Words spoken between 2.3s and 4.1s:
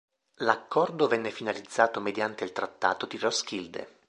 il trattato di Roskilde.